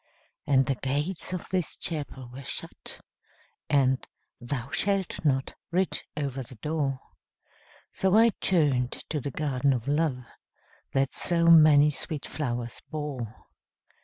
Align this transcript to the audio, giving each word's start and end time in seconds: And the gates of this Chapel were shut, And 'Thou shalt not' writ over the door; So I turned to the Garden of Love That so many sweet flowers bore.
And 0.47 0.65
the 0.65 0.73
gates 0.73 1.31
of 1.31 1.47
this 1.49 1.75
Chapel 1.77 2.27
were 2.33 2.43
shut, 2.43 2.99
And 3.69 4.03
'Thou 4.39 4.71
shalt 4.71 5.19
not' 5.23 5.53
writ 5.69 6.01
over 6.17 6.41
the 6.41 6.55
door; 6.55 6.99
So 7.93 8.17
I 8.17 8.29
turned 8.41 8.93
to 9.11 9.19
the 9.21 9.29
Garden 9.29 9.73
of 9.73 9.87
Love 9.87 10.25
That 10.93 11.13
so 11.13 11.51
many 11.51 11.91
sweet 11.91 12.25
flowers 12.25 12.81
bore. 12.89 13.45